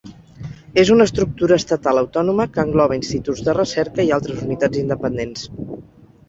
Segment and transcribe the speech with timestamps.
[0.83, 5.47] És una estructura estatal autònoma que engloba instituts de recerca i altres unitats independents.